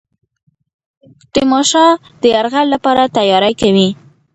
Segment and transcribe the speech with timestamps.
[1.33, 1.91] تیمورشاه
[2.21, 3.89] د یرغل لپاره تیاری کوي.